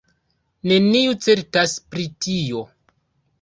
Neniu 0.71 1.13
certas 1.25 1.75
pri 1.93 2.07
tio. 2.27 2.65